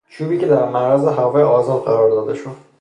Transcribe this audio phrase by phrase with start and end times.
[0.09, 2.55] چوبی که در معرض هوای آزاد قرار داده شد